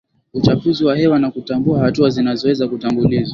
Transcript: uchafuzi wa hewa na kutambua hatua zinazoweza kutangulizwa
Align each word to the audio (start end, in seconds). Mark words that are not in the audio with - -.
uchafuzi 0.33 0.85
wa 0.85 0.97
hewa 0.97 1.19
na 1.19 1.31
kutambua 1.31 1.79
hatua 1.79 2.09
zinazoweza 2.09 2.67
kutangulizwa 2.67 3.29